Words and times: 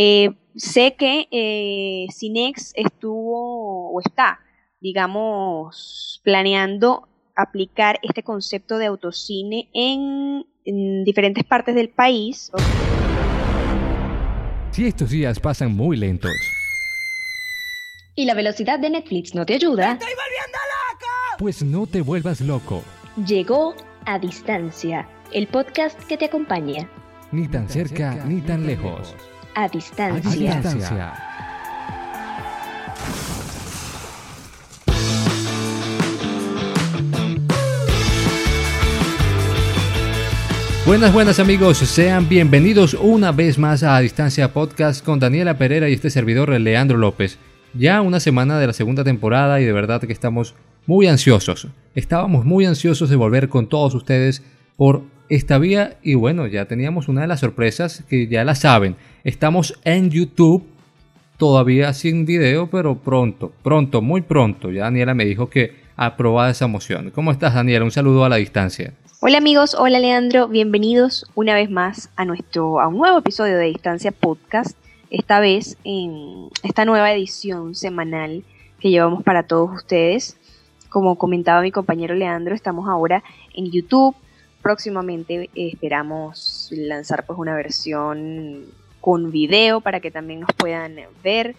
Eh, 0.00 0.30
sé 0.54 0.94
que 0.94 1.26
eh, 1.32 2.06
Cinex 2.12 2.72
estuvo 2.76 3.90
o 3.90 4.00
está, 4.00 4.38
digamos, 4.80 6.20
planeando 6.22 7.08
aplicar 7.34 7.98
este 8.04 8.22
concepto 8.22 8.78
de 8.78 8.86
autocine 8.86 9.68
en, 9.74 10.46
en 10.64 11.02
diferentes 11.02 11.42
partes 11.42 11.74
del 11.74 11.88
país. 11.88 12.52
Si 14.70 14.86
estos 14.86 15.10
días 15.10 15.40
pasan 15.40 15.74
muy 15.74 15.96
lentos 15.96 16.30
y 18.14 18.24
la 18.24 18.34
velocidad 18.34 18.78
de 18.78 18.90
Netflix 18.90 19.34
no 19.34 19.44
te 19.44 19.54
ayuda, 19.54 19.94
¡Estoy 19.94 20.12
volviendo 20.12 20.58
loco! 20.92 21.06
pues 21.40 21.62
no 21.64 21.88
te 21.88 22.02
vuelvas 22.02 22.40
loco, 22.40 22.84
llegó 23.26 23.74
a 24.06 24.20
distancia, 24.20 25.08
el 25.32 25.48
podcast 25.48 26.00
que 26.04 26.16
te 26.16 26.26
acompaña. 26.26 26.88
ni 27.32 27.48
tan 27.48 27.68
cerca 27.68 28.14
ni 28.26 28.40
tan 28.40 28.64
lejos. 28.64 29.16
A 29.60 29.66
distancia. 29.66 31.14
Buenas, 40.86 41.12
buenas 41.12 41.40
amigos, 41.40 41.78
sean 41.78 42.28
bienvenidos 42.28 42.94
una 42.94 43.32
vez 43.32 43.58
más 43.58 43.82
a 43.82 43.98
Distancia 43.98 44.52
Podcast 44.52 45.04
con 45.04 45.18
Daniela 45.18 45.58
Pereira 45.58 45.88
y 45.88 45.94
este 45.94 46.10
servidor 46.10 46.50
Leandro 46.50 46.96
López. 46.96 47.40
Ya 47.74 48.00
una 48.00 48.20
semana 48.20 48.60
de 48.60 48.68
la 48.68 48.72
segunda 48.72 49.02
temporada 49.02 49.60
y 49.60 49.64
de 49.64 49.72
verdad 49.72 50.00
que 50.02 50.12
estamos 50.12 50.54
muy 50.86 51.08
ansiosos. 51.08 51.66
Estábamos 51.96 52.44
muy 52.44 52.64
ansiosos 52.64 53.10
de 53.10 53.16
volver 53.16 53.48
con 53.48 53.68
todos 53.68 53.92
ustedes 53.96 54.44
por 54.76 55.02
esta 55.28 55.58
vía 55.58 55.98
y 56.02 56.14
bueno, 56.14 56.46
ya 56.46 56.66
teníamos 56.66 57.08
una 57.08 57.22
de 57.22 57.26
las 57.26 57.40
sorpresas 57.40 58.04
que 58.08 58.28
ya 58.28 58.44
la 58.44 58.54
saben. 58.54 58.96
Estamos 59.28 59.78
en 59.84 60.08
YouTube, 60.08 60.64
todavía 61.36 61.92
sin 61.92 62.24
video, 62.24 62.70
pero 62.70 62.94
pronto, 62.94 63.52
pronto, 63.62 64.00
muy 64.00 64.22
pronto. 64.22 64.70
Ya 64.70 64.84
Daniela 64.84 65.12
me 65.12 65.26
dijo 65.26 65.50
que 65.50 65.76
aprobada 65.96 66.48
esa 66.48 66.66
moción. 66.66 67.10
¿Cómo 67.10 67.30
estás 67.30 67.52
Daniela? 67.52 67.84
Un 67.84 67.90
saludo 67.90 68.24
a 68.24 68.30
la 68.30 68.36
distancia. 68.36 68.94
Hola 69.20 69.36
amigos, 69.36 69.74
hola 69.78 69.98
Leandro, 69.98 70.48
bienvenidos 70.48 71.26
una 71.34 71.54
vez 71.54 71.68
más 71.68 72.08
a 72.16 72.24
nuestro 72.24 72.80
a 72.80 72.88
un 72.88 72.96
nuevo 72.96 73.18
episodio 73.18 73.58
de 73.58 73.66
Distancia 73.66 74.12
Podcast. 74.12 74.78
Esta 75.10 75.40
vez 75.40 75.76
en 75.84 76.48
esta 76.62 76.86
nueva 76.86 77.12
edición 77.12 77.74
semanal 77.74 78.44
que 78.80 78.88
llevamos 78.88 79.24
para 79.24 79.42
todos 79.42 79.68
ustedes. 79.74 80.38
Como 80.88 81.18
comentaba 81.18 81.60
mi 81.60 81.70
compañero 81.70 82.14
Leandro, 82.14 82.54
estamos 82.54 82.88
ahora 82.88 83.22
en 83.54 83.70
YouTube. 83.70 84.16
Próximamente 84.62 85.50
eh, 85.54 85.68
esperamos 85.74 86.70
lanzar 86.72 87.26
pues 87.26 87.38
una 87.38 87.54
versión 87.54 88.64
con 89.00 89.30
video 89.30 89.80
para 89.80 90.00
que 90.00 90.10
también 90.10 90.40
nos 90.40 90.50
puedan 90.56 90.96
ver 91.22 91.54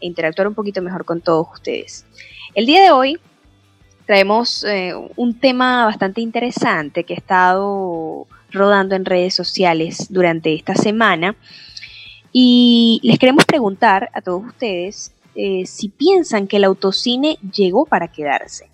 e 0.00 0.06
interactuar 0.06 0.48
un 0.48 0.54
poquito 0.54 0.82
mejor 0.82 1.04
con 1.04 1.20
todos 1.20 1.48
ustedes. 1.52 2.06
El 2.54 2.66
día 2.66 2.82
de 2.82 2.90
hoy 2.90 3.18
traemos 4.06 4.64
eh, 4.64 4.92
un 5.16 5.38
tema 5.38 5.86
bastante 5.86 6.20
interesante 6.20 7.04
que 7.04 7.14
ha 7.14 7.16
estado 7.16 8.26
rodando 8.50 8.94
en 8.94 9.04
redes 9.04 9.34
sociales 9.34 10.06
durante 10.10 10.54
esta 10.54 10.74
semana. 10.74 11.36
Y 12.32 13.00
les 13.02 13.18
queremos 13.18 13.44
preguntar 13.44 14.10
a 14.12 14.20
todos 14.20 14.44
ustedes 14.44 15.12
eh, 15.34 15.66
si 15.66 15.88
piensan 15.88 16.46
que 16.46 16.56
el 16.56 16.64
autocine 16.64 17.38
llegó 17.52 17.86
para 17.86 18.08
quedarse. 18.08 18.70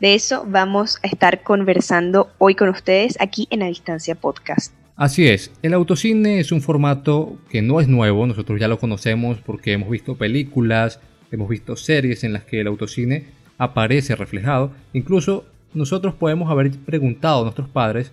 De 0.00 0.14
eso 0.14 0.44
vamos 0.46 0.98
a 1.02 1.06
estar 1.06 1.42
conversando 1.42 2.30
hoy 2.38 2.54
con 2.54 2.68
ustedes 2.68 3.16
aquí 3.20 3.46
en 3.50 3.62
A 3.62 3.66
Distancia 3.66 4.14
Podcast. 4.14 4.72
Así 4.96 5.28
es, 5.28 5.50
el 5.62 5.74
autocine 5.74 6.40
es 6.40 6.52
un 6.52 6.62
formato 6.62 7.36
que 7.50 7.60
no 7.60 7.82
es 7.82 7.88
nuevo, 7.88 8.26
nosotros 8.26 8.58
ya 8.58 8.66
lo 8.66 8.78
conocemos 8.78 9.36
porque 9.44 9.74
hemos 9.74 9.90
visto 9.90 10.16
películas, 10.16 11.00
hemos 11.30 11.50
visto 11.50 11.76
series 11.76 12.24
en 12.24 12.32
las 12.32 12.44
que 12.44 12.62
el 12.62 12.66
autocine 12.66 13.26
aparece 13.58 14.16
reflejado, 14.16 14.72
incluso 14.94 15.44
nosotros 15.74 16.14
podemos 16.14 16.50
haber 16.50 16.70
preguntado 16.70 17.40
a 17.40 17.42
nuestros 17.42 17.68
padres 17.68 18.10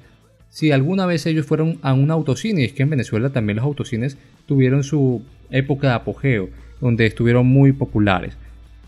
si 0.49 0.73
alguna 0.73 1.05
vez 1.05 1.25
ellos 1.25 1.45
fueron 1.45 1.79
a 1.83 1.93
un 1.93 2.11
autocine, 2.11 2.61
y 2.61 2.66
es 2.66 2.73
que 2.73 2.83
en 2.83 2.89
Venezuela 2.89 3.29
también 3.29 3.55
los 3.55 3.66
autocines 3.66 4.17
tuvieron 4.45 4.83
su 4.83 5.23
época 5.51 5.88
de 5.88 5.93
apogeo, 5.93 6.49
donde 6.81 7.05
estuvieron 7.05 7.47
muy 7.47 7.72
populares. 7.72 8.35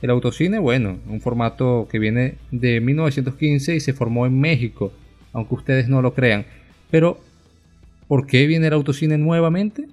El 0.02 0.10
autocine, 0.10 0.60
bueno, 0.60 1.00
un 1.08 1.22
formato 1.22 1.88
que 1.90 2.00
viene 2.00 2.36
de 2.52 2.82
1915 2.82 3.74
y 3.74 3.80
se 3.80 3.94
formó 3.94 4.26
en 4.26 4.38
México, 4.38 4.92
aunque 5.32 5.56
ustedes 5.56 5.88
no 5.88 6.02
lo 6.02 6.14
crean. 6.14 6.46
Pero, 6.92 7.22
¿por 8.08 8.28
qué 8.28 8.48
viene 8.48 8.68
el 8.68 8.74
autocine 8.74 9.18
nuevamente? 9.18 9.88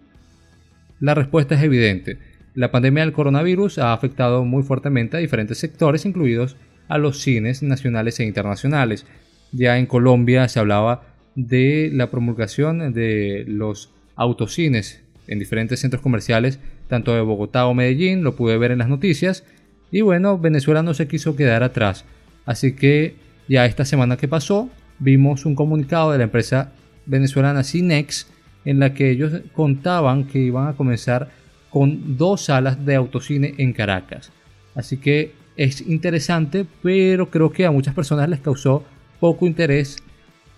La 1.00 1.14
respuesta 1.14 1.54
es 1.54 1.62
evidente. 1.62 2.18
La 2.54 2.70
pandemia 2.70 3.02
del 3.04 3.12
coronavirus 3.12 3.78
ha 3.78 3.92
afectado 3.92 4.44
muy 4.44 4.62
fuertemente 4.62 5.16
a 5.16 5.20
diferentes 5.20 5.58
sectores, 5.58 6.04
incluidos 6.04 6.56
a 6.88 6.98
los 6.98 7.20
cines 7.20 7.62
nacionales 7.62 8.20
e 8.20 8.24
internacionales. 8.24 9.06
Ya 9.52 9.78
en 9.78 9.86
Colombia 9.86 10.48
se 10.48 10.60
hablaba 10.60 11.02
de 11.34 11.90
la 11.92 12.10
promulgación 12.10 12.92
de 12.92 13.44
los 13.48 13.90
autocines 14.16 15.02
en 15.26 15.38
diferentes 15.38 15.80
centros 15.80 16.02
comerciales, 16.02 16.58
tanto 16.88 17.14
de 17.14 17.22
Bogotá 17.22 17.66
o 17.66 17.74
Medellín, 17.74 18.22
lo 18.22 18.36
pude 18.36 18.58
ver 18.58 18.70
en 18.70 18.78
las 18.78 18.88
noticias. 18.88 19.44
Y 19.90 20.02
bueno, 20.02 20.38
Venezuela 20.38 20.82
no 20.82 20.94
se 20.94 21.08
quiso 21.08 21.36
quedar 21.36 21.62
atrás. 21.62 22.04
Así 22.44 22.74
que 22.74 23.14
ya 23.48 23.66
esta 23.66 23.84
semana 23.84 24.16
que 24.16 24.28
pasó, 24.28 24.68
vimos 24.98 25.46
un 25.46 25.54
comunicado 25.54 26.12
de 26.12 26.18
la 26.18 26.24
empresa 26.24 26.72
venezolana 27.06 27.64
Cinex 27.64 28.26
en 28.64 28.78
la 28.78 28.94
que 28.94 29.10
ellos 29.10 29.32
contaban 29.54 30.24
que 30.24 30.38
iban 30.38 30.68
a 30.68 30.74
comenzar 30.74 31.30
con 31.70 32.16
dos 32.16 32.42
salas 32.42 32.84
de 32.84 32.94
autocine 32.94 33.54
en 33.58 33.72
Caracas. 33.72 34.30
Así 34.74 34.98
que 34.98 35.32
es 35.56 35.80
interesante, 35.80 36.66
pero 36.82 37.30
creo 37.30 37.50
que 37.50 37.66
a 37.66 37.70
muchas 37.70 37.94
personas 37.94 38.28
les 38.28 38.40
causó 38.40 38.84
poco 39.20 39.46
interés 39.46 39.96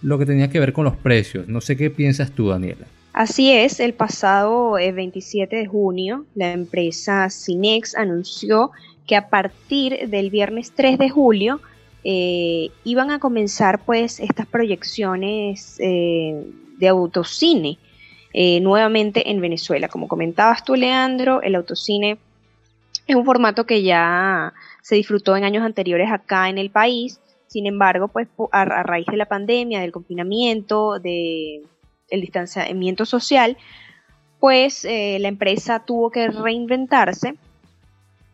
lo 0.02 0.18
que 0.18 0.26
tenía 0.26 0.50
que 0.50 0.60
ver 0.60 0.72
con 0.72 0.84
los 0.84 0.96
precios. 0.96 1.48
No 1.48 1.60
sé 1.60 1.76
qué 1.76 1.90
piensas 1.90 2.30
tú, 2.32 2.48
Daniela. 2.48 2.86
Así 3.12 3.52
es, 3.52 3.78
el 3.78 3.94
pasado 3.94 4.76
eh, 4.76 4.90
27 4.90 5.54
de 5.54 5.66
junio, 5.66 6.26
la 6.34 6.52
empresa 6.52 7.30
Cinex 7.30 7.94
anunció 7.94 8.72
que 9.06 9.16
a 9.16 9.28
partir 9.28 10.08
del 10.08 10.30
viernes 10.30 10.72
3 10.74 10.98
de 10.98 11.10
julio 11.10 11.60
eh, 12.06 12.68
iban 12.84 13.10
a 13.10 13.18
comenzar 13.18 13.82
pues 13.86 14.20
estas 14.20 14.46
proyecciones 14.46 15.80
eh, 15.80 16.44
de 16.76 16.88
autocine 16.88 17.78
eh, 18.34 18.60
nuevamente 18.60 19.30
en 19.30 19.40
Venezuela. 19.40 19.88
Como 19.88 20.06
comentabas 20.06 20.64
tú, 20.64 20.74
Leandro, 20.74 21.40
el 21.40 21.54
autocine 21.54 22.18
es 23.06 23.16
un 23.16 23.24
formato 23.24 23.64
que 23.64 23.82
ya 23.82 24.52
se 24.82 24.96
disfrutó 24.96 25.34
en 25.34 25.44
años 25.44 25.64
anteriores 25.64 26.12
acá 26.12 26.50
en 26.50 26.58
el 26.58 26.70
país. 26.70 27.20
Sin 27.46 27.66
embargo, 27.66 28.08
pues 28.08 28.28
a, 28.52 28.64
raíz 28.64 29.06
de 29.06 29.16
la 29.16 29.26
pandemia, 29.26 29.80
del 29.80 29.92
confinamiento, 29.92 30.98
de 30.98 31.62
el 32.10 32.20
distanciamiento 32.20 33.06
social, 33.06 33.56
pues 34.40 34.84
la 34.84 35.28
empresa 35.28 35.84
tuvo 35.86 36.10
que 36.10 36.28
reinventarse, 36.28 37.36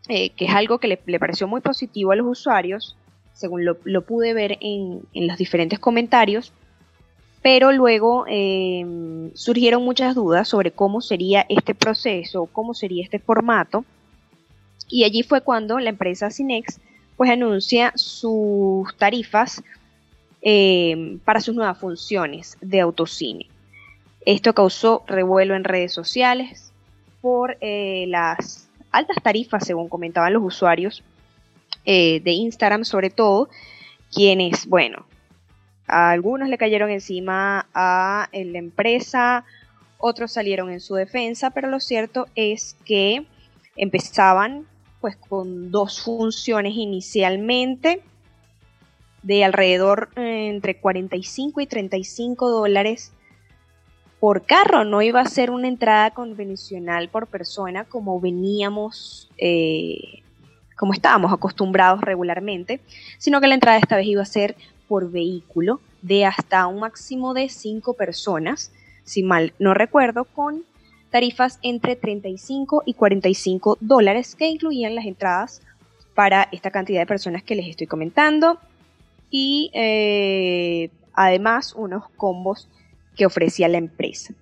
que 0.07 0.33
es 0.37 0.53
algo 0.53 0.79
que 0.79 0.99
le 1.05 1.19
pareció 1.19 1.47
muy 1.47 1.61
positivo 1.61 2.11
a 2.11 2.15
los 2.15 2.27
usuarios, 2.27 2.97
según 3.33 3.65
lo, 3.65 4.01
pude 4.01 4.33
ver 4.33 4.57
en, 4.61 5.01
en 5.13 5.27
los 5.27 5.37
diferentes 5.37 5.79
comentarios, 5.79 6.53
pero 7.41 7.71
luego 7.71 8.25
eh, 8.27 8.85
surgieron 9.33 9.83
muchas 9.83 10.13
dudas 10.15 10.47
sobre 10.47 10.71
cómo 10.71 11.01
sería 11.01 11.45
este 11.49 11.73
proceso, 11.73 12.47
cómo 12.51 12.73
sería 12.73 13.03
este 13.03 13.19
formato, 13.19 13.83
y 14.87 15.05
allí 15.05 15.23
fue 15.23 15.41
cuando 15.41 15.79
la 15.79 15.89
empresa 15.89 16.29
Cinex 16.29 16.79
pues 17.17 17.31
anuncia 17.31 17.93
sus 17.95 18.95
tarifas 18.97 19.63
eh, 20.41 21.17
para 21.23 21.39
sus 21.39 21.55
nuevas 21.55 21.77
funciones 21.77 22.57
de 22.61 22.81
autocine. 22.81 23.47
Esto 24.25 24.53
causó 24.53 25.03
revuelo 25.07 25.55
en 25.55 25.63
redes 25.63 25.93
sociales 25.93 26.71
por 27.21 27.57
eh, 27.61 28.05
las 28.07 28.69
altas 28.91 29.17
tarifas, 29.23 29.65
según 29.65 29.87
comentaban 29.87 30.33
los 30.33 30.43
usuarios 30.43 31.03
eh, 31.85 32.21
de 32.21 32.31
Instagram, 32.31 32.85
sobre 32.85 33.09
todo, 33.09 33.49
quienes, 34.13 34.67
bueno, 34.67 35.05
a 35.87 36.11
algunos 36.11 36.49
le 36.49 36.57
cayeron 36.57 36.89
encima 36.89 37.67
a 37.73 38.29
la 38.31 38.57
empresa, 38.57 39.45
otros 39.97 40.31
salieron 40.31 40.71
en 40.71 40.79
su 40.79 40.95
defensa, 40.95 41.51
pero 41.51 41.69
lo 41.69 41.79
cierto 41.79 42.27
es 42.35 42.75
que 42.85 43.25
empezaban 43.75 44.65
pues 44.99 45.15
con 45.15 45.71
dos 45.71 46.01
funciones 46.01 46.73
inicialmente 46.75 48.01
de 49.23 49.43
alrededor 49.43 50.09
eh, 50.15 50.49
entre 50.49 50.77
45 50.77 51.61
y 51.61 51.67
35 51.67 52.49
dólares 52.49 53.11
por 54.19 54.45
carro. 54.45 54.85
No 54.85 55.01
iba 55.01 55.21
a 55.21 55.25
ser 55.25 55.51
una 55.51 55.67
entrada 55.67 56.11
convencional 56.11 57.09
por 57.09 57.27
persona 57.27 57.85
como 57.85 58.19
veníamos, 58.19 59.29
eh, 59.37 60.23
como 60.81 60.93
estábamos 60.93 61.31
acostumbrados 61.31 62.01
regularmente, 62.01 62.79
sino 63.19 63.39
que 63.39 63.45
la 63.45 63.53
entrada 63.53 63.77
esta 63.77 63.97
vez 63.97 64.07
iba 64.07 64.23
a 64.23 64.25
ser 64.25 64.55
por 64.87 65.11
vehículo 65.11 65.79
de 66.01 66.25
hasta 66.25 66.65
un 66.65 66.79
máximo 66.79 67.35
de 67.35 67.49
5 67.49 67.93
personas, 67.93 68.71
si 69.03 69.21
mal 69.21 69.53
no 69.59 69.75
recuerdo, 69.75 70.23
con 70.23 70.63
tarifas 71.11 71.59
entre 71.61 71.95
35 71.95 72.81
y 72.87 72.95
45 72.95 73.77
dólares 73.79 74.35
que 74.35 74.47
incluían 74.47 74.95
las 74.95 75.05
entradas 75.05 75.61
para 76.15 76.49
esta 76.51 76.71
cantidad 76.71 77.01
de 77.01 77.05
personas 77.05 77.43
que 77.43 77.53
les 77.53 77.67
estoy 77.67 77.85
comentando 77.85 78.57
y 79.29 79.69
eh, 79.75 80.89
además 81.13 81.75
unos 81.77 82.09
combos 82.17 82.67
que 83.15 83.27
ofrecía 83.27 83.67
la 83.67 83.77
empresa. 83.77 84.33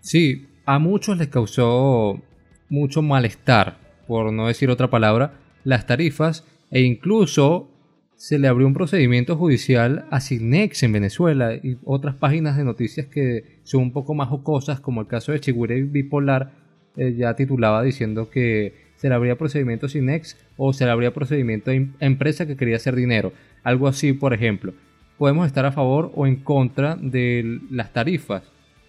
Sí, 0.00 0.48
a 0.66 0.80
muchos 0.80 1.16
les 1.16 1.28
causó 1.28 2.20
mucho 2.68 3.02
malestar, 3.02 3.78
por 4.08 4.32
no 4.32 4.48
decir 4.48 4.68
otra 4.68 4.90
palabra, 4.90 5.34
las 5.64 5.86
tarifas 5.86 6.44
e 6.70 6.80
incluso 6.82 7.70
se 8.16 8.38
le 8.38 8.48
abrió 8.48 8.66
un 8.66 8.74
procedimiento 8.74 9.36
judicial 9.36 10.04
a 10.10 10.20
Cinex 10.20 10.82
en 10.82 10.92
Venezuela 10.92 11.54
y 11.54 11.78
otras 11.84 12.14
páginas 12.16 12.56
de 12.58 12.64
noticias 12.64 13.06
que 13.06 13.60
son 13.62 13.82
un 13.84 13.92
poco 13.92 14.12
más 14.12 14.28
jocosas, 14.28 14.78
como 14.80 15.00
el 15.00 15.06
caso 15.06 15.32
de 15.32 15.40
Chigure 15.40 15.82
Bipolar, 15.84 16.52
eh, 16.98 17.14
ya 17.16 17.34
titulaba 17.34 17.82
diciendo 17.82 18.28
que 18.28 18.74
se 18.96 19.08
le 19.08 19.14
abría 19.14 19.38
procedimiento 19.38 19.86
a 19.86 20.20
o 20.58 20.72
se 20.74 20.84
le 20.84 20.90
abría 20.90 21.14
procedimiento 21.14 21.70
a 21.70 22.04
empresa 22.04 22.46
que 22.46 22.58
quería 22.58 22.76
hacer 22.76 22.94
dinero. 22.94 23.32
Algo 23.62 23.88
así, 23.88 24.12
por 24.12 24.34
ejemplo. 24.34 24.74
Podemos 25.16 25.46
estar 25.46 25.64
a 25.64 25.72
favor 25.72 26.12
o 26.14 26.26
en 26.26 26.36
contra 26.36 26.96
de 26.96 27.60
las 27.70 27.94
tarifas 27.94 28.42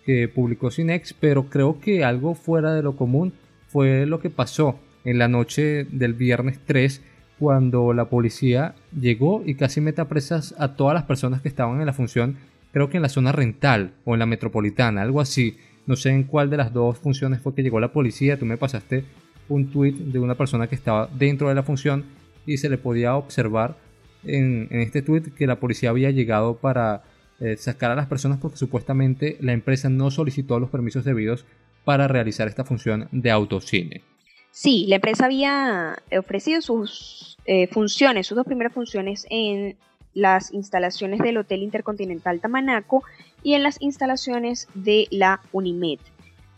que 0.06 0.28
publicó 0.28 0.72
Cinex, 0.72 1.14
pero 1.14 1.46
creo 1.46 1.80
que 1.80 2.04
algo 2.04 2.36
fuera 2.36 2.74
de 2.74 2.84
lo 2.84 2.98
común 2.98 3.32
fue 3.68 4.06
lo 4.06 4.20
que 4.20 4.30
pasó 4.30 4.78
en 5.04 5.18
la 5.18 5.28
noche 5.28 5.86
del 5.86 6.14
viernes 6.14 6.60
3 6.66 7.02
cuando 7.42 7.92
la 7.94 8.06
policía 8.06 8.76
llegó 8.96 9.42
y 9.44 9.56
casi 9.56 9.82
mete 9.82 10.00
a 10.00 10.08
presas 10.08 10.54
a 10.60 10.76
todas 10.76 10.94
las 10.94 11.06
personas 11.06 11.42
que 11.42 11.48
estaban 11.48 11.80
en 11.80 11.88
la 11.88 11.94
función, 11.94 12.38
creo 12.72 12.90
que 12.90 12.98
en 12.98 13.04
la 13.04 13.10
zona 13.10 13.32
rental 13.32 13.94
o 14.06 14.14
en 14.14 14.20
la 14.20 14.28
metropolitana, 14.28 15.02
algo 15.02 15.22
así. 15.22 15.58
No 15.88 15.96
sé 15.96 16.12
en 16.12 16.24
cuál 16.24 16.52
de 16.52 16.58
las 16.58 16.72
dos 16.72 17.00
funciones 17.00 17.42
fue 17.42 17.56
que 17.56 17.64
llegó 17.64 17.80
la 17.80 17.92
policía. 17.92 18.38
Tú 18.38 18.46
me 18.46 18.58
pasaste 18.58 19.06
un 19.50 19.72
tweet 19.72 19.94
de 19.94 20.20
una 20.20 20.36
persona 20.36 20.68
que 20.68 20.76
estaba 20.76 21.10
dentro 21.18 21.50
de 21.50 21.56
la 21.56 21.64
función 21.64 22.06
y 22.46 22.58
se 22.58 22.70
le 22.70 22.78
podía 22.78 23.16
observar 23.16 23.76
en, 24.24 24.68
este 24.70 25.02
tweet 25.02 25.32
que 25.36 25.48
la 25.48 25.60
policía 25.60 25.90
había 25.90 26.12
llegado 26.12 26.58
para 26.58 27.02
eh, 27.40 27.58
sacar 27.58 27.90
a 27.90 27.96
las 27.96 28.06
personas 28.06 28.38
porque 28.38 28.58
supuestamente 28.58 29.38
la 29.42 29.54
empresa 29.54 29.90
no 29.90 30.12
solicitó 30.12 30.60
los 30.60 30.70
permisos 30.70 31.04
debidos 31.04 31.46
para 31.86 32.08
realizar 32.08 32.48
esta 32.48 32.66
función 32.66 33.08
de 33.12 33.32
autocine. 33.32 34.04
Sí, 34.52 34.86
la 34.88 34.96
empresa 34.96 35.26
había 35.26 35.98
ofrecido 36.18 36.62
sus 36.62 37.38
eh, 37.46 37.68
funciones, 37.68 38.28
sus 38.28 38.36
dos 38.36 38.46
primeras 38.46 38.74
funciones 38.74 39.26
en 39.30 39.78
las 40.14 40.54
instalaciones 40.54 41.20
del 41.20 41.38
Hotel 41.38 41.64
Intercontinental 41.64 42.42
Tamanaco 42.42 43.04
y 43.44 43.54
en 43.54 43.64
las 43.64 43.82
instalaciones 43.82 44.68
de 44.74 45.08
la 45.10 45.40
Unimed. 45.54 46.00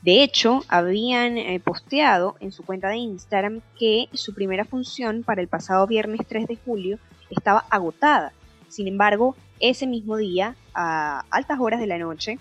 De 0.02 0.22
hecho, 0.22 0.64
habían 0.68 1.38
eh, 1.38 1.62
posteado 1.64 2.36
en 2.42 2.52
su 2.52 2.66
cuenta 2.66 2.90
de 2.90 2.98
Instagram 2.98 3.62
que 3.80 4.10
su 4.14 4.34
primera 4.34 4.66
función 4.66 5.24
para 5.24 5.42
el 5.42 5.48
pasado 5.48 5.88
viernes 5.88 6.22
3 6.28 6.48
de 6.48 6.58
julio 6.58 7.00
estaba 7.30 7.66
agotada. 7.70 8.34
Sin 8.68 8.88
embargo, 8.88 9.36
ese 9.60 9.88
mismo 9.88 10.18
día, 10.18 10.56
a 10.74 11.24
altas 11.30 11.60
horas 11.62 11.80
de 11.80 11.88
la 11.88 12.00
noche, 12.00 12.38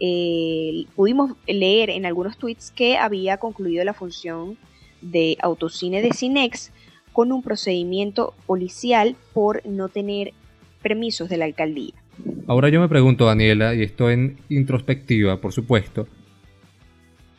eh, 0.00 0.86
pudimos 0.96 1.32
leer 1.46 1.90
en 1.90 2.06
algunos 2.06 2.38
tweets 2.38 2.70
que 2.70 2.96
había 2.96 3.36
concluido 3.36 3.84
la 3.84 3.92
función 3.92 4.56
de 5.04 5.36
autocine 5.40 6.02
de 6.02 6.12
Cinex 6.12 6.72
con 7.12 7.32
un 7.32 7.42
procedimiento 7.42 8.34
policial 8.46 9.16
por 9.32 9.64
no 9.66 9.88
tener 9.88 10.32
permisos 10.82 11.28
de 11.28 11.36
la 11.36 11.44
alcaldía. 11.44 11.94
Ahora 12.46 12.68
yo 12.68 12.80
me 12.80 12.88
pregunto, 12.88 13.26
Daniela, 13.26 13.74
y 13.74 13.82
esto 13.82 14.10
en 14.10 14.36
introspectiva, 14.48 15.40
por 15.40 15.52
supuesto. 15.52 16.06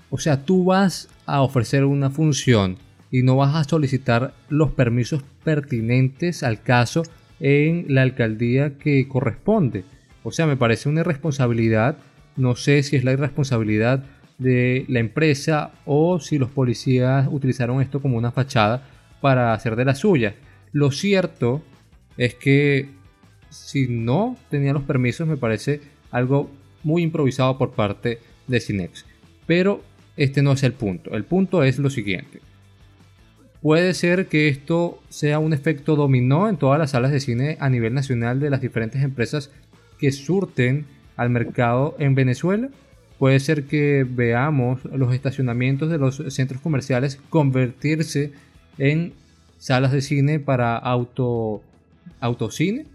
O 0.10 0.18
sea, 0.18 0.44
tú 0.44 0.66
vas 0.66 1.10
a 1.26 1.42
ofrecer 1.42 1.84
una 1.86 2.10
función 2.10 2.78
y 3.12 3.22
no 3.22 3.36
vas 3.36 3.56
a 3.56 3.64
solicitar 3.64 4.34
los 4.50 4.72
permisos 4.72 5.24
pertinentes 5.44 6.44
al 6.44 6.62
caso 6.62 7.04
en 7.40 7.86
la 7.90 8.02
alcaldía 8.02 8.78
que 8.78 9.08
corresponde. 9.08 9.84
O 10.24 10.32
sea, 10.32 10.48
me 10.48 10.58
parece 10.58 10.90
una 10.90 11.02
irresponsabilidad. 11.02 11.98
No 12.36 12.56
sé 12.56 12.82
si 12.84 12.96
es 12.96 13.04
la 13.04 13.14
irresponsabilidad 13.14 14.06
de 14.38 14.86
la 14.88 15.00
empresa 15.00 15.72
o 15.86 16.20
si 16.20 16.38
los 16.38 16.50
policías 16.50 17.28
utilizaron 17.32 17.82
esto 17.82 18.02
como 18.02 18.18
una 18.18 18.32
fachada 18.32 18.88
para 19.22 19.54
hacer 19.54 19.76
de 19.76 19.86
la 19.86 19.96
suya. 19.96 20.36
Lo 20.72 20.92
cierto 20.92 21.64
es 22.18 22.36
que 22.36 22.90
si 23.50 23.88
no 23.88 24.38
tenía 24.50 24.74
los 24.74 24.84
permisos 24.84 25.28
me 25.28 25.38
parece 25.38 25.82
algo 26.12 26.50
muy 26.84 27.02
improvisado 27.02 27.58
por 27.58 27.72
parte 27.72 28.20
de 28.48 28.60
Cinex. 28.60 29.06
Pero 29.46 29.82
este 30.18 30.42
no 30.42 30.54
es 30.54 30.64
el 30.64 30.74
punto. 30.74 31.16
El 31.16 31.24
punto 31.24 31.64
es 31.64 31.80
lo 31.80 31.90
siguiente. 31.90 32.42
Puede 33.62 33.94
ser 33.94 34.28
que 34.28 34.48
esto 34.48 35.02
sea 35.10 35.40
un 35.40 35.54
efecto 35.54 35.96
dominó 35.96 36.48
en 36.48 36.58
todas 36.58 36.78
las 36.78 36.92
salas 36.92 37.12
de 37.12 37.20
cine 37.20 37.58
a 37.60 37.70
nivel 37.70 37.94
nacional 37.94 38.40
de 38.40 38.50
las 38.50 38.62
diferentes 38.62 39.02
empresas 39.02 39.52
que 39.98 40.12
surten 40.12 40.86
al 41.16 41.30
mercado 41.30 41.96
en 41.98 42.14
Venezuela 42.14 42.70
puede 43.20 43.40
ser 43.40 43.64
que 43.64 44.06
veamos 44.08 44.84
los 44.86 45.14
estacionamientos 45.14 45.90
de 45.90 45.98
los 45.98 46.24
centros 46.30 46.62
comerciales 46.62 47.20
convertirse 47.30 48.34
en 48.78 49.14
salas 49.58 49.92
de 49.92 50.02
cine 50.02 50.40
para 50.40 50.78
auto 50.78 51.64
autocine. 52.20 52.86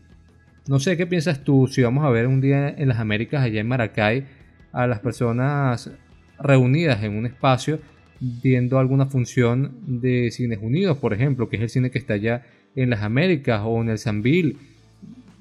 No 0.69 0.79
sé 0.79 0.97
qué 0.97 1.07
piensas 1.07 1.43
tú 1.43 1.67
si 1.67 1.83
vamos 1.83 2.05
a 2.05 2.11
ver 2.11 2.27
un 2.27 2.41
día 2.41 2.69
en 2.69 2.89
las 2.89 2.99
Américas, 2.99 3.43
allá 3.43 3.61
en 3.61 3.69
Maracay, 3.69 4.27
a 4.73 4.87
las 4.87 5.01
personas 5.01 5.91
reunidas 6.39 7.03
en 7.03 7.17
un 7.17 7.27
espacio 7.27 7.81
viendo 8.21 8.79
alguna 8.79 9.07
función 9.07 9.73
de 9.87 10.31
Cines 10.31 10.59
Unidos, 10.61 10.99
por 10.99 11.15
ejemplo, 11.15 11.49
que 11.49 11.57
es 11.57 11.63
el 11.63 11.71
cine 11.71 11.91
que 11.91 11.99
está 11.99 12.15
allá 12.15 12.43
en 12.77 12.91
las 12.91 13.03
Américas 13.03 13.63
o 13.65 13.81
en 13.81 13.89
el 13.89 13.99
Sanville. 13.99 14.57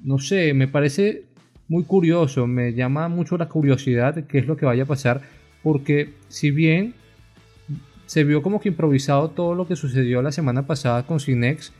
No 0.04 0.18
sé, 0.18 0.54
me 0.54 0.68
parece 0.68 1.24
muy 1.69 1.86
curioso, 1.86 2.48
me 2.48 2.74
llama 2.74 3.07
mucho 3.07 3.38
la 3.38 3.48
curiosidad 3.48 4.25
qué 4.27 4.39
es 4.39 4.48
lo 4.48 4.57
que 4.57 4.66
vaya 4.66 4.83
a 4.83 4.88
pasar, 4.88 5.21
porque 5.63 6.13
si 6.27 6.51
bien 6.51 6.95
se 8.07 8.24
vio 8.24 8.42
como 8.42 8.60
que 8.60 8.69
improvisado 8.69 9.30
todo 9.30 9.56
lo 9.56 9.68
que 9.68 9.75
sucedió 9.75 10.21
la 10.21 10.31
semana 10.31 10.68
pasada 10.68 11.06
con 11.06 11.19
Cinex, 11.19 11.71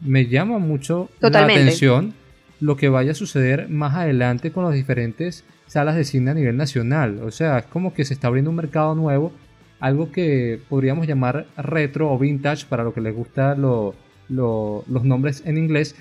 me 0.00 0.26
llama 0.26 0.58
mucho 0.58 1.08
la 1.20 1.28
atención 1.44 2.12
lo 2.58 2.76
que 2.76 2.88
vaya 2.88 3.12
a 3.12 3.14
suceder 3.14 3.68
más 3.68 3.94
adelante 3.94 4.50
con 4.50 4.64
las 4.64 4.74
diferentes 4.74 5.44
salas 5.66 5.94
de 5.94 6.04
cine 6.04 6.32
a 6.32 6.34
nivel 6.34 6.56
nacional. 6.56 7.20
O 7.22 7.30
sea, 7.30 7.58
es 7.58 7.66
como 7.66 7.94
que 7.94 8.04
se 8.04 8.14
está 8.14 8.26
abriendo 8.26 8.50
un 8.50 8.56
mercado 8.56 8.94
nuevo, 8.94 9.32
algo 9.78 10.10
que 10.10 10.60
podríamos 10.68 11.06
llamar 11.06 11.46
retro 11.56 12.12
o 12.12 12.18
vintage 12.18 12.66
para 12.68 12.82
lo 12.82 12.92
que 12.92 13.00
les 13.00 13.14
gusta 13.14 13.54
los 13.54 13.94
nombres 14.28 15.42
en 15.46 15.56
inglés, 15.56 15.94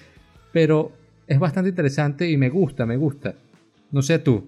pero 0.52 0.92
es 1.30 1.40
bastante 1.40 1.70
interesante 1.70 2.28
y 2.28 2.38
me 2.38 2.50
gusta, 2.50 2.88
me 2.88 2.98
gusta. 2.98 3.36
No 3.92 4.02
sé 4.02 4.18
tú. 4.18 4.44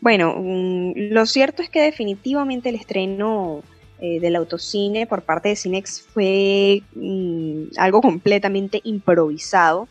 Bueno, 0.00 0.34
mm, 0.36 0.92
lo 1.12 1.26
cierto 1.26 1.62
es 1.62 1.70
que 1.70 1.80
definitivamente 1.80 2.68
el 2.68 2.74
estreno 2.74 3.62
eh, 4.00 4.18
del 4.18 4.34
autocine 4.34 5.06
por 5.06 5.22
parte 5.22 5.50
de 5.50 5.56
Cinex 5.56 6.02
fue 6.02 6.82
mm, 6.94 7.78
algo 7.78 8.00
completamente 8.00 8.80
improvisado, 8.82 9.88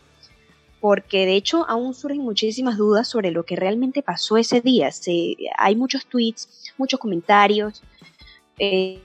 porque 0.80 1.24
de 1.24 1.36
hecho 1.36 1.66
aún 1.66 1.94
surgen 1.94 2.20
muchísimas 2.20 2.76
dudas 2.76 3.08
sobre 3.08 3.30
lo 3.30 3.44
que 3.44 3.56
realmente 3.56 4.02
pasó 4.02 4.36
ese 4.36 4.60
día. 4.60 4.90
hay 5.56 5.76
muchos 5.76 6.04
tweets, 6.06 6.74
muchos 6.76 7.00
comentarios 7.00 7.82
eh, 8.58 9.00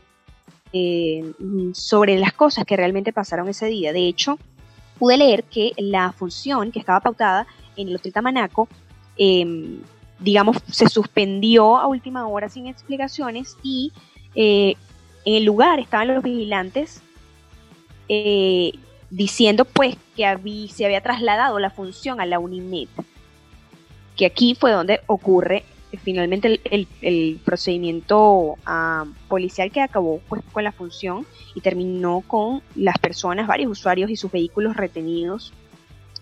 eh, 0.74 1.34
sobre 1.74 2.18
las 2.18 2.34
cosas 2.34 2.66
que 2.66 2.76
realmente 2.76 3.14
pasaron 3.14 3.48
ese 3.48 3.68
día. 3.68 3.94
De 3.94 4.08
hecho, 4.08 4.38
pude 5.04 5.18
leer 5.18 5.44
que 5.44 5.74
la 5.76 6.14
función 6.14 6.72
que 6.72 6.80
estaba 6.80 7.02
pautada 7.02 7.46
en 7.76 7.90
el 7.90 7.98
Hotel 7.98 8.14
Tamanaco, 8.14 8.70
em, 9.18 9.82
digamos, 10.18 10.56
se 10.72 10.88
suspendió 10.88 11.76
a 11.76 11.88
última 11.88 12.26
hora 12.26 12.48
sin 12.48 12.68
explicaciones 12.68 13.58
y 13.62 13.92
eh, 14.34 14.78
en 15.26 15.34
el 15.34 15.44
lugar 15.44 15.82
estaban 15.82 16.08
los 16.08 16.24
vigilantes 16.24 17.02
eh, 18.08 18.72
diciendo 19.10 19.66
pues 19.66 19.98
que 20.16 20.70
se 20.72 20.86
había 20.86 21.02
trasladado 21.02 21.60
la 21.60 21.70
función 21.70 22.22
a 22.22 22.26
la 22.26 22.40
Unimed, 22.40 22.88
que 24.16 24.26
aquí 24.26 24.56
fue 24.56 24.72
donde 24.72 25.02
ocurre 25.08 25.66
finalmente 25.98 26.60
el, 26.64 27.40
procedimiento 27.44 28.56
ah, 28.66 29.06
policial 29.28 29.72
que 29.72 29.82
acabó 29.82 30.20
pues, 30.28 30.42
con 30.52 30.64
la 30.64 30.72
función 30.72 31.26
y 31.56 31.62
terminó 31.62 32.22
con 32.22 32.62
las 32.76 32.98
personas, 32.98 33.48
varios 33.48 33.72
usuarios 33.72 34.10
y 34.10 34.16
sus 34.16 34.32
vehículos 34.32 34.76
retenidos 34.76 35.54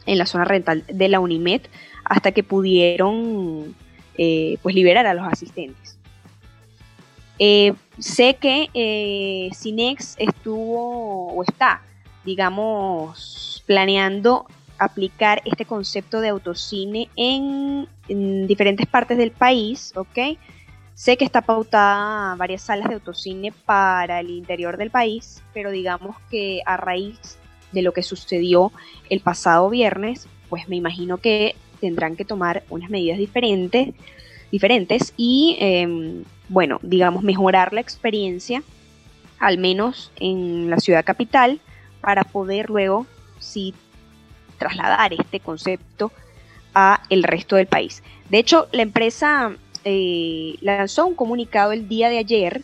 en 0.06 0.18
la 0.18 0.25
zona 0.25 0.46
rental 0.46 0.84
de 0.88 1.10
la 1.10 1.20
Unimed 1.20 1.62
hasta 2.04 2.32
que 2.32 2.44
pudieron 2.44 3.75
eh, 4.18 4.58
pues 4.62 4.75
liberar 4.75 5.08
a 5.08 5.13
los 5.13 5.25
asistentes. 5.25 5.98
Eh, 7.40 7.74
sé 7.98 8.36
que 8.36 8.70
eh, 8.74 9.50
Cinex 9.54 10.16
estuvo 10.20 11.34
o 11.34 11.44
está, 11.44 11.82
digamos, 12.24 13.63
planeando 13.66 14.46
aplicar 14.82 15.44
este 15.46 15.66
concepto 15.66 16.22
de 16.22 16.30
autocine 16.30 17.08
en, 17.16 17.88
diferentes 18.48 18.88
partes 18.88 19.16
del 19.18 19.30
país, 19.30 19.94
¿ok? 19.96 20.38
Sé 20.96 21.18
que 21.18 21.24
está 21.24 21.42
pautada 21.42 22.36
varias 22.36 22.64
salas 22.64 22.90
de 22.90 22.96
autocine 22.96 23.54
para 23.66 24.20
el 24.20 24.32
interior 24.32 24.78
del 24.78 24.90
país, 24.90 25.44
pero 25.54 25.70
digamos 25.70 26.16
que 26.32 26.62
a 26.66 26.78
raíz 26.78 27.38
de 27.72 27.84
lo 27.84 27.94
que 27.94 28.02
sucedió 28.02 28.72
el 29.10 29.20
pasado 29.20 29.70
viernes, 29.70 30.28
pues 30.50 30.68
me 30.68 30.78
imagino 30.78 31.20
que 31.20 31.56
tendrán 31.80 32.16
que 32.16 32.26
tomar 32.26 32.64
unas 32.70 32.90
medidas 32.90 33.20
diferentes, 33.20 33.94
diferentes 34.52 35.14
y, 35.16 35.58
em, 35.60 36.24
bueno, 36.50 36.80
digamos, 36.82 37.24
mejorar 37.24 37.72
la 37.72 37.82
experiencia, 37.82 38.64
al 39.40 39.60
menos 39.60 40.12
en 40.20 40.72
la 40.72 40.80
ciudad 40.80 41.06
capital, 41.06 41.62
para 42.02 42.24
poder 42.24 42.70
luego, 42.72 43.06
sí, 43.40 43.76
trasladar 44.62 45.12
este 45.12 45.39
concepto 45.39 46.12
a 46.75 47.01
el 47.10 47.24
resto 47.24 47.56
del 47.56 47.65
país. 47.65 48.03
De 48.30 48.38
hecho, 48.38 48.68
la 48.72 48.84
empresa 48.84 49.56
eh, 49.84 50.56
lanzó 50.62 51.08
un 51.08 51.15
comunicado 51.15 51.72
el 51.72 51.88
día 51.88 52.10
de 52.10 52.20
ayer, 52.20 52.62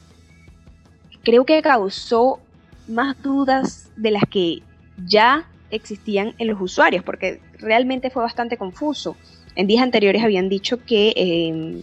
creo 1.23 1.43
que 1.43 1.59
causó 1.63 2.39
más 2.87 3.19
dudas 3.23 3.89
de 3.97 4.11
las 4.11 4.23
que 4.29 4.61
ya 5.05 5.47
existían 5.71 6.35
en 6.37 6.47
los 6.47 6.61
usuarios, 6.61 7.03
porque 7.03 7.41
realmente 7.59 8.11
fue 8.11 8.21
bastante 8.21 8.57
confuso. 8.57 9.17
En 9.55 9.65
días 9.65 9.81
anteriores 9.81 10.23
habían 10.23 10.49
dicho 10.49 10.85
que 10.85 11.13
em, 11.15 11.81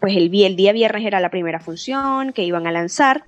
pues 0.00 0.14
el 0.16 0.30
día 0.30 0.72
viernes 0.72 1.06
era 1.06 1.18
la 1.18 1.30
primera 1.30 1.60
función 1.60 2.34
que 2.34 2.44
iban 2.44 2.66
a 2.66 2.72
lanzar. 2.72 3.24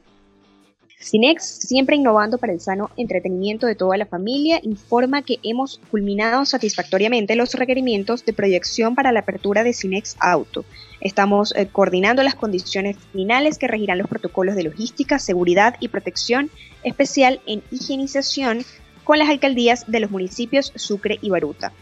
Cinex, 0.99 1.45
siempre 1.45 1.97
innovando 1.97 2.39
para 2.39 2.55
el 2.55 2.61
sano 2.61 2.91
entretenimiento 2.97 3.67
de 3.67 3.75
toda 3.75 3.97
la 3.99 4.07
familia, 4.07 4.61
informa 4.63 5.23
que 5.23 5.39
hemos 5.43 5.79
culminado 5.91 6.45
satisfactoriamente 6.47 7.37
los 7.37 7.55
requerimientos 7.55 8.25
de 8.25 8.33
proyección 8.33 8.95
para 8.95 9.13
la 9.13 9.21
apertura 9.21 9.63
de 9.63 9.75
Cinex 9.75 10.17
Auto. 10.21 10.65
Estamos 11.01 11.55
eh, 11.55 11.69
coordinando 11.71 12.23
las 12.23 12.35
condiciones 12.35 12.97
finales 13.13 13.59
que 13.59 13.69
regirán 13.69 13.99
los 13.99 14.09
protocolos 14.09 14.57
de 14.57 14.65
logística, 14.65 15.19
seguridad 15.19 15.77
y 15.81 15.89
protección 15.89 16.51
especial 16.83 17.41
en 17.47 17.63
higienización 17.71 18.65
con 19.05 19.19
las 19.19 19.29
alcaldías 19.29 19.85
de 19.87 20.01
los 20.01 20.11
municipios 20.11 20.73
Sucre 20.77 21.19
y 21.21 21.29
Baruta. 21.29 21.73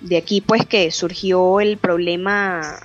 De 0.00 0.16
aquí 0.16 0.40
pues 0.40 0.66
que 0.66 0.90
surgió 0.90 1.60
el 1.60 1.76
problema 1.76 2.80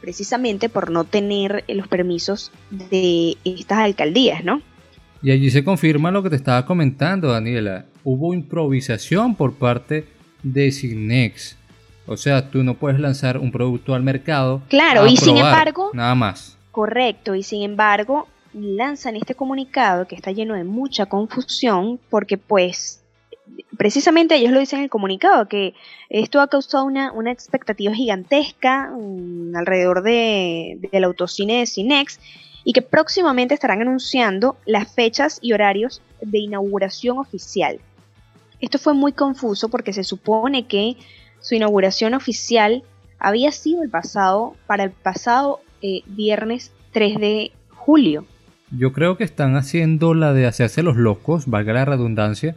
precisamente 0.00 0.68
por 0.68 0.90
no 0.90 1.04
tener 1.04 1.64
los 1.68 1.88
permisos 1.88 2.52
de 2.70 3.36
estas 3.44 3.78
alcaldías, 3.78 4.44
¿no? 4.44 4.62
Y 5.22 5.30
allí 5.30 5.50
se 5.50 5.64
confirma 5.64 6.10
lo 6.10 6.22
que 6.22 6.30
te 6.30 6.36
estaba 6.36 6.64
comentando, 6.64 7.28
Daniela. 7.28 7.86
Hubo 8.04 8.32
improvisación 8.32 9.34
por 9.34 9.54
parte 9.54 10.06
de 10.42 10.72
Cinex. 10.72 11.56
O 12.06 12.16
sea, 12.16 12.50
tú 12.50 12.64
no 12.64 12.74
puedes 12.74 12.98
lanzar 12.98 13.38
un 13.38 13.52
producto 13.52 13.94
al 13.94 14.02
mercado. 14.02 14.62
Claro, 14.68 15.06
y 15.06 15.16
sin 15.16 15.36
embargo. 15.36 15.90
Nada 15.92 16.14
más. 16.14 16.56
Correcto, 16.70 17.34
y 17.34 17.42
sin 17.42 17.62
embargo, 17.62 18.26
lanzan 18.54 19.16
este 19.16 19.34
comunicado 19.34 20.06
que 20.06 20.16
está 20.16 20.32
lleno 20.32 20.54
de 20.54 20.64
mucha 20.64 21.06
confusión 21.06 22.00
porque 22.08 22.38
pues 22.38 22.99
precisamente 23.76 24.36
ellos 24.36 24.52
lo 24.52 24.60
dicen 24.60 24.80
en 24.80 24.84
el 24.84 24.90
comunicado, 24.90 25.48
que 25.48 25.74
esto 26.08 26.40
ha 26.40 26.48
causado 26.48 26.84
una, 26.84 27.32
expectativa 27.32 27.94
gigantesca 27.94 28.90
mm, 28.90 29.56
alrededor 29.56 30.02
de, 30.02 30.78
del 30.92 31.04
autocine 31.04 31.60
de 31.60 31.66
Cinex 31.66 32.20
y 32.64 32.72
que 32.72 32.82
próximamente 32.82 33.54
estarán 33.54 33.80
anunciando 33.80 34.56
las 34.66 34.92
fechas 34.94 35.38
y 35.40 35.52
horarios 35.52 36.02
de 36.20 36.38
inauguración 36.38 37.18
oficial. 37.18 37.80
Esto 38.60 38.78
fue 38.78 38.92
muy 38.92 39.12
confuso 39.12 39.68
porque 39.68 39.92
se 39.92 40.04
supone 40.04 40.66
que 40.66 40.96
su 41.40 41.54
inauguración 41.54 42.14
oficial 42.14 42.82
había 43.18 43.52
sido 43.52 43.82
el 43.82 43.90
pasado 43.90 44.56
para 44.66 44.84
el 44.84 44.90
pasado 44.90 45.60
eh, 45.82 46.02
viernes 46.06 46.72
3 46.92 47.18
de 47.18 47.52
julio. 47.70 48.26
Yo 48.70 48.92
creo 48.92 49.16
que 49.16 49.24
están 49.24 49.56
haciendo 49.56 50.14
la 50.14 50.32
de 50.32 50.46
hacerse 50.46 50.82
los 50.82 50.96
locos, 50.96 51.46
valga 51.46 51.72
la 51.72 51.84
redundancia. 51.84 52.54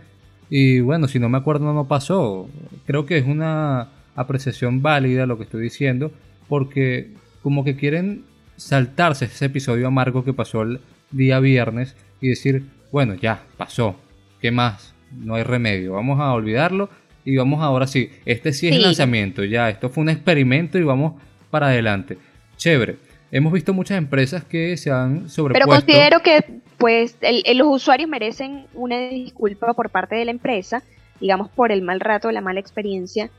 Y 0.55 0.81
bueno, 0.81 1.07
si 1.07 1.17
no 1.17 1.29
me 1.29 1.39
acuerdo 1.39 1.73
no 1.73 1.87
pasó. 1.87 2.47
Creo 2.85 3.07
que 3.07 3.17
es 3.17 3.25
una 3.25 3.89
apreciación 4.15 4.83
válida 4.83 5.25
lo 5.25 5.35
que 5.35 5.45
estoy 5.45 5.63
diciendo, 5.63 6.11
porque 6.47 7.09
como 7.41 7.63
que 7.63 7.75
quieren 7.75 8.23
saltarse 8.55 9.25
ese 9.25 9.45
episodio 9.45 9.87
amargo 9.87 10.23
que 10.23 10.31
pasó 10.31 10.61
el 10.61 10.79
día 11.09 11.39
viernes 11.39 11.95
y 12.21 12.27
decir, 12.27 12.65
bueno, 12.91 13.15
ya, 13.15 13.41
pasó, 13.57 13.95
¿qué 14.43 14.51
más? 14.51 14.93
No 15.11 15.33
hay 15.33 15.41
remedio, 15.41 15.93
vamos 15.93 16.19
a 16.19 16.31
olvidarlo 16.31 16.87
y 17.25 17.35
vamos 17.35 17.63
ahora 17.63 17.87
sí, 17.87 18.11
este 18.23 18.53
sí 18.53 18.67
es 18.67 18.75
el 18.75 18.83
lanzamiento, 18.83 19.43
ya, 19.43 19.71
esto 19.71 19.89
fue 19.89 20.03
un 20.03 20.09
experimento 20.09 20.77
y 20.77 20.83
vamos 20.83 21.19
para 21.49 21.69
adelante. 21.69 22.19
Chévere 22.57 22.97
hemos 23.33 23.51
visto 23.51 23.73
muchas 23.73 23.97
empresas 23.97 24.43
que 24.43 24.77
se 24.77 24.91
han 24.91 25.27
sobrepuesto. 25.27 25.67
Pero 25.67 25.81
considero 25.81 26.19
que 26.21 26.61
pues 26.83 27.15
los 27.55 27.67
usuarios 27.69 28.09
merecen 28.09 28.65
una 28.73 28.99
disculpa 29.07 29.73
por 29.73 29.89
parte 29.89 30.15
de 30.15 30.25
la 30.25 30.31
empresa, 30.31 30.83
digamos 31.21 31.47
por 31.47 31.71
el 31.71 31.81
mal 31.81 32.01
rato, 32.01 32.29
la 32.29 32.41
mala 32.41 32.59
experiencia 32.59 33.29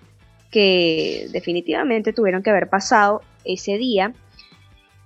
que 0.50 1.28
definitivamente 1.30 2.14
tuvieron 2.14 2.42
que 2.42 2.48
haber 2.48 2.70
pasado 2.70 3.20
ese 3.44 3.76
día. 3.76 4.14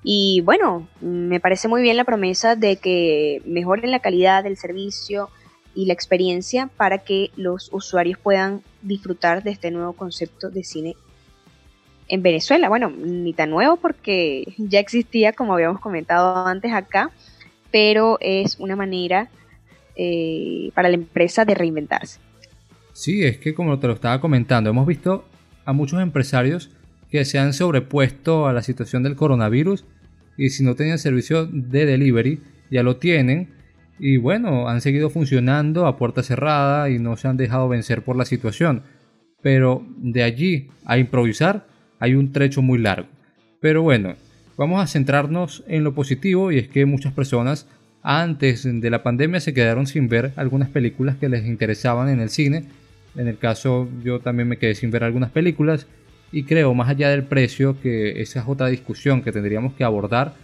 Y 0.05 0.41
bueno, 0.43 0.87
me 1.01 1.41
parece 1.41 1.67
muy 1.67 1.83
bien 1.83 1.97
la 1.97 2.05
promesa 2.05 2.55
de 2.55 2.77
que 2.77 3.43
mejoren 3.45 3.91
la 3.91 3.99
calidad 3.99 4.45
del 4.45 4.57
servicio 4.57 5.31
y 5.75 5.87
la 5.87 5.95
experiencia 5.95 6.71
para 6.77 6.99
que 6.99 7.33
los 7.35 7.73
usuarios 7.73 8.21
puedan 8.21 8.63
disfrutar 8.83 9.43
de 9.43 9.51
este 9.51 9.73
nuevo 9.73 9.95
concepto 9.95 10.49
de 10.49 10.63
cine 10.63 10.95
en 12.07 12.23
Venezuela. 12.23 12.69
Bueno, 12.69 12.89
ni 12.89 13.33
tan 13.33 13.51
nuevo 13.51 13.79
porque 13.79 14.55
ya 14.59 14.79
existía, 14.79 15.33
como 15.33 15.55
habíamos 15.55 15.81
comentado 15.81 16.47
antes 16.47 16.73
acá, 16.73 17.11
pero 17.71 18.19
es 18.21 18.57
una 18.59 18.77
manera 18.77 19.29
eh, 19.97 20.71
para 20.75 20.89
la 20.89 20.95
empresa 20.95 21.45
de 21.45 21.55
reinventarse. 21.55 22.21
Sí, 22.93 23.25
es 23.25 23.39
que 23.39 23.55
como 23.55 23.79
te 23.79 23.87
lo 23.87 23.95
estaba 23.95 24.21
comentando, 24.21 24.71
hemos 24.71 24.87
visto 24.87 25.25
a 25.65 25.73
muchos 25.73 26.01
empresarios 26.01 26.71
que 27.11 27.25
se 27.25 27.39
han 27.39 27.53
sobrepuesto 27.53 28.47
a 28.47 28.53
la 28.53 28.63
situación 28.63 29.03
del 29.03 29.17
coronavirus 29.17 29.85
y 30.37 30.51
si 30.51 30.63
no 30.63 30.75
tenían 30.75 30.99
servicio 30.99 31.47
de 31.47 31.87
delivery, 31.87 32.41
ya 32.71 32.83
lo 32.83 32.97
tienen 32.97 33.51
y 33.99 34.17
bueno, 34.17 34.69
han 34.69 34.81
seguido 34.81 35.11
funcionando 35.11 35.87
a 35.87 35.97
puerta 35.97 36.23
cerrada 36.23 36.91
y 36.91 36.99
no 36.99 37.17
se 37.17 37.29
han 37.29 37.37
dejado 37.37 37.69
vencer 37.69 38.03
por 38.03 38.17
la 38.17 38.25
situación. 38.25 38.83
Pero 39.43 39.85
de 39.97 40.23
allí 40.23 40.69
a 40.85 40.99
improvisar, 40.99 41.67
hay 41.99 42.15
un 42.15 42.33
trecho 42.33 42.63
muy 42.63 42.79
largo. 42.79 43.09
Pero 43.61 43.83
bueno, 43.83 44.15
vamos 44.59 44.83
a 44.83 44.89
centrarnos 44.89 45.63
en 45.69 45.85
lo 45.85 45.95
positivo 45.95 46.53
y 46.53 46.59
es 46.59 46.69
que 46.69 46.85
muchas 46.85 47.15
personas 47.15 47.67
antes 48.03 48.65
de 48.65 48.91
la 48.91 49.03
pandemia 49.03 49.41
se 49.41 49.55
quedaron 49.55 49.87
sin 49.87 50.09
ver 50.09 50.33
algunas 50.37 50.69
películas 50.69 51.17
que 51.17 51.29
les 51.29 51.47
interesaban 51.47 52.09
en 52.09 52.21
el 52.21 52.29
cine. 52.29 52.65
En 53.17 53.29
el 53.29 53.39
caso 53.39 53.89
yo 54.03 54.19
también 54.19 54.49
me 54.49 54.59
quedé 54.59 54.75
sin 54.75 54.91
ver 54.91 55.05
algunas 55.05 55.31
películas 55.31 55.87
y 56.33 56.43
creo 56.43 56.75
más 56.75 56.89
allá 56.89 57.09
del 57.09 57.23
precio 57.23 57.81
que 57.81 58.21
esa 58.21 58.41
es 58.41 58.47
otra 58.49 58.67
discusión 58.67 59.23
que 59.23 59.33
tendríamos 59.33 59.75
que 59.75 59.85
abordar. 59.85 60.35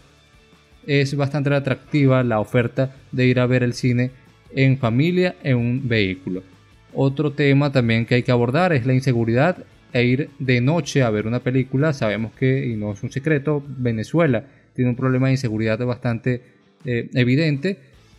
Es 0.86 1.16
bastante 1.16 1.52
atractiva 1.52 2.22
la 2.22 2.38
oferta 2.38 2.94
de 3.10 3.26
ir 3.26 3.40
a 3.40 3.46
ver 3.46 3.64
el 3.64 3.74
cine 3.74 4.12
en 4.54 4.78
familia 4.78 5.34
en 5.42 5.56
un 5.56 5.88
vehículo. 5.88 6.44
Otro 6.92 7.32
tema 7.32 7.72
también 7.72 8.06
que 8.06 8.14
hay 8.14 8.22
que 8.22 8.30
abordar 8.30 8.72
es 8.72 8.86
la 8.86 8.94
inseguridad 8.94 9.64
e 9.94 10.04
ir 10.04 10.28
de 10.40 10.60
noche 10.60 11.02
a 11.02 11.10
ver 11.10 11.26
una 11.26 11.38
película, 11.38 11.92
sabemos 11.92 12.32
que, 12.32 12.66
y 12.66 12.74
no 12.74 12.92
es 12.92 13.02
un 13.04 13.12
secreto, 13.12 13.64
Venezuela 13.66 14.44
tiene 14.74 14.90
un 14.90 14.96
problema 14.96 15.28
de 15.28 15.34
inseguridad 15.34 15.78
bastante 15.86 16.42
eh, 16.84 17.08
evidente. 17.14 17.78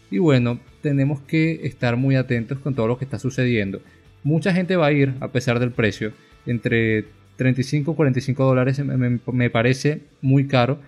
Y 0.09 0.19
bueno, 0.19 0.59
tenemos 0.81 1.19
que 1.19 1.65
estar 1.67 1.97
muy 1.97 2.15
atentos 2.15 2.59
con 2.59 2.75
todo 2.75 2.87
lo 2.87 2.97
que 2.97 3.03
está 3.03 3.19
sucediendo. 3.19 3.81
Mucha 4.23 4.53
gente 4.53 4.77
va 4.77 4.87
a 4.87 4.91
ir, 4.93 5.15
a 5.19 5.27
pesar 5.27 5.59
del 5.59 5.71
precio, 5.71 6.13
entre 6.45 7.05
35 7.35 7.91
y 7.91 7.95
45 7.95 8.45
dólares 8.45 8.79
me, 8.79 9.49
parece 9.49 10.01
muy 10.21 10.47
caro. 10.47 10.79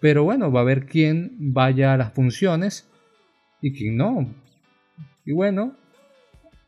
Pero 0.00 0.24
bueno, 0.24 0.50
va 0.50 0.60
a 0.60 0.62
haber 0.62 0.86
quien 0.86 1.32
vaya 1.38 1.92
a 1.92 1.96
las 1.98 2.14
funciones 2.14 2.88
y 3.60 3.72
quien 3.72 3.98
no. 3.98 4.34
Y 5.26 5.32
bueno, 5.32 5.76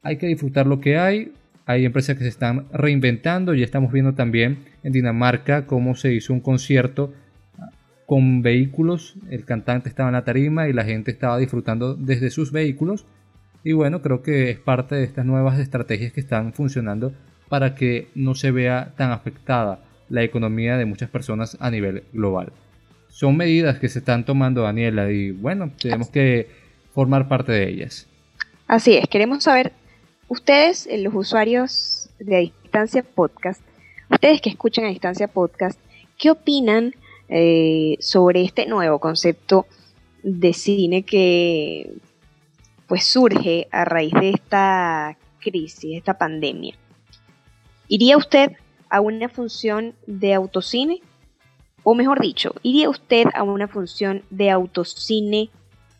hay 0.03 0.19
que 0.19 0.27
disfrutar 0.27 0.67
lo 0.67 0.81
que 0.81 0.99
hay 0.99 1.33
hay 1.67 1.85
empresas 1.85 2.17
que 2.17 2.25
se 2.25 2.29
están 2.29 2.67
reinventando 2.73 3.55
y 3.55 3.63
estamos 3.63 3.93
viendo 3.93 4.15
también 4.15 4.59
en 4.83 4.93
Dinamarca 4.93 5.67
cómo 5.67 5.95
se 5.95 6.13
hizo 6.13 6.33
un 6.33 6.41
concierto 6.41 7.13
con 8.07 8.43
vehículos, 8.43 9.15
el 9.31 9.47
cantante 9.47 9.89
estaba 9.89 10.11
en 10.11 10.15
la 10.15 10.25
tarima 10.25 10.69
y 10.69 10.75
la 10.75 10.85
gente 10.85 11.11
estaba 11.11 11.39
disfrutando 11.39 11.95
desde 11.95 12.31
sus 12.31 12.53
vehículos 12.53 13.07
y 13.63 13.73
bueno, 13.73 14.03
creo 14.03 14.23
que 14.23 14.51
es 14.51 14.59
parte 14.59 14.95
de 14.95 15.05
estas 15.05 15.25
nuevas 15.25 15.59
estrategias 15.59 16.13
que 16.13 16.21
están 16.21 16.53
funcionando 16.53 17.15
para 17.49 17.75
que 17.75 18.09
no 18.15 18.35
se 18.35 18.51
vea 18.51 18.93
tan 18.97 19.11
afectada 19.11 19.81
la 20.11 20.23
economía 20.23 20.77
de 20.77 20.85
muchas 20.85 21.09
personas 21.09 21.57
a 21.61 21.71
nivel 21.71 22.05
global. 22.13 22.53
Son 23.09 23.37
medidas 23.37 23.79
que 23.79 23.89
se 23.89 24.01
están 24.01 24.25
tomando, 24.25 24.63
Daniela, 24.63 25.11
y 25.11 25.31
bueno, 25.31 25.71
tenemos 25.81 26.11
que 26.11 26.49
formar 26.93 27.27
parte 27.27 27.53
de 27.53 27.69
ellas. 27.69 28.07
Así 28.67 28.97
es, 28.97 29.09
queremos 29.09 29.45
saber 29.45 29.73
ustedes, 30.29 30.87
eh, 30.87 30.99
los 30.99 31.15
usuarios 31.15 32.09
de 32.19 32.53
Distancia 32.63 33.03
Podcast, 33.03 33.63
ustedes 34.11 34.41
que 34.41 34.51
escuchan 34.51 34.85
A 34.85 34.89
Distancia 34.89 35.29
Podcast, 35.29 35.79
¿qué 36.19 36.31
opinan 36.31 36.95
eh, 37.29 37.97
sobre 38.01 38.43
este 38.43 38.67
nuevo 38.67 38.99
concepto 38.99 39.67
de 40.23 40.53
cine 40.53 41.05
que 41.05 41.93
pues 42.87 43.07
surge 43.07 43.69
a 43.71 43.85
raíz 43.85 44.13
de 44.13 44.31
esta 44.31 45.17
crisis, 45.41 45.97
esta 45.97 46.19
pandemia. 46.19 46.75
¿Iría 47.89 48.17
usted 48.17 48.53
a 48.91 49.01
una 49.01 49.29
función 49.29 49.95
de 50.07 50.35
autocine? 50.35 51.01
O 51.83 51.95
mejor 51.95 52.21
dicho, 52.21 52.55
¿iría 52.63 52.89
usted 52.89 53.27
a 53.35 53.43
una 53.43 53.69
función 53.69 54.23
de 54.31 54.51
autocine 54.51 55.51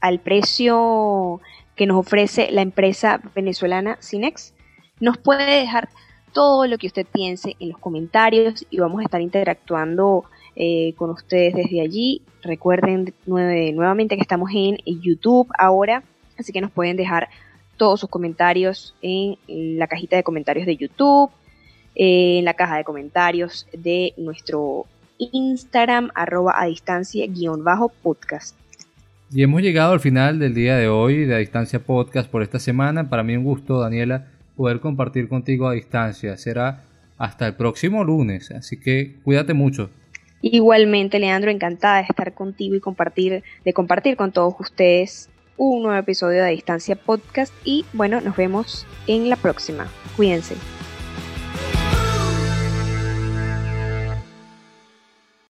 al 0.01 0.21
precio 0.21 1.41
que 1.77 1.87
nos 1.87 1.99
ofrece 1.99 2.51
la 2.51 2.63
empresa 2.63 3.21
venezolana 3.35 3.99
Cinex? 4.01 4.55
Nos 5.01 5.19
puede 5.19 5.61
dejar 5.61 5.89
todo 6.33 6.67
lo 6.67 6.79
que 6.79 6.89
usted 6.89 7.07
piense 7.07 7.57
en 7.61 7.71
los 7.71 7.79
comentarios 7.79 8.67
y 8.71 8.79
vamos 8.79 9.01
a 9.01 9.05
estar 9.05 9.21
interactuando 9.21 10.25
eh, 10.57 10.93
con 10.97 11.11
ustedes 11.11 11.55
desde 11.55 11.81
allí. 11.81 12.23
Recuerden 12.43 13.15
nuevamente 13.27 14.17
que 14.17 14.23
estamos 14.23 14.51
en 14.55 14.77
YouTube 14.85 15.49
ahora, 15.59 16.03
así 16.39 16.53
que 16.53 16.61
nos 16.61 16.71
pueden 16.71 16.97
dejar 16.97 17.29
todos 17.77 18.01
sus 18.01 18.11
comentarios 18.11 18.95
en 19.03 19.37
la 19.79 19.87
cajita 19.87 20.17
de 20.17 20.23
comentarios 20.23 20.67
de 20.67 20.77
YouTube, 20.77 21.31
en 21.95 22.45
la 22.45 22.55
caja 22.55 22.77
de 22.77 22.85
comentarios 22.85 23.67
de 23.73 24.13
nuestro 24.17 24.87
Instagram, 25.19 26.11
arroba 26.15 26.55
a 26.57 26.67
distancia 26.67 27.27
guion 27.27 27.65
bajo 27.65 27.89
podcast. 27.89 28.57
Y 29.37 29.43
hemos 29.43 29.63
llegado 29.63 29.93
al 29.93 29.99
final 29.99 30.39
del 30.39 30.55
día 30.55 30.77
de 30.77 30.87
hoy 30.87 31.25
de 31.25 31.35
A 31.35 31.39
Distancia 31.39 31.81
Podcast 31.81 32.31
por 32.31 32.45
esta 32.45 32.61
semana. 32.61 33.11
Para 33.11 33.25
mí 33.25 33.37
un 33.37 33.43
gusto, 33.43 33.81
Daniela, 33.81 34.29
poder 34.57 34.79
compartir 34.79 35.29
contigo 35.29 35.67
a 35.67 35.73
distancia. 35.73 36.37
Será 36.37 36.85
hasta 37.19 37.49
el 37.49 37.55
próximo 37.55 38.05
lunes, 38.05 38.53
así 38.53 38.79
que 38.79 39.17
cuídate 39.25 39.53
mucho. 39.53 39.91
Igualmente, 40.41 41.19
Leandro, 41.19 41.51
encantada 41.51 41.97
de 41.97 42.03
estar 42.03 42.33
contigo 42.33 42.77
y 42.77 42.81
compartir, 42.81 43.43
de 43.65 43.73
compartir 43.73 44.15
con 44.15 44.31
todos 44.31 44.55
ustedes 44.61 45.31
un 45.57 45.83
nuevo 45.83 45.99
episodio 45.99 46.41
de 46.41 46.47
A 46.47 46.51
Distancia 46.51 46.95
Podcast. 46.95 47.53
Y 47.65 47.85
bueno, 47.93 48.21
nos 48.21 48.37
vemos 48.37 48.87
en 49.09 49.29
la 49.29 49.35
próxima. 49.35 49.89
Cuídense. 50.17 50.55